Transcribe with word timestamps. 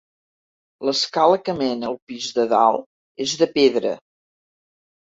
L'escala 0.89 1.37
que 1.49 1.55
mena 1.59 1.91
al 1.91 1.99
pis 2.13 2.33
de 2.39 2.49
dalt 2.55 2.89
és 3.29 3.39
de 3.45 3.51
pedra. 3.61 3.95